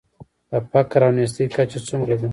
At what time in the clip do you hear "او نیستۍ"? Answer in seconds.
1.07-1.45